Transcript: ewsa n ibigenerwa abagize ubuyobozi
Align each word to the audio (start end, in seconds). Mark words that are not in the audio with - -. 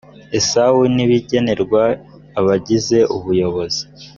ewsa 0.37 0.63
n 0.95 0.97
ibigenerwa 1.05 1.83
abagize 2.39 2.97
ubuyobozi 3.15 3.81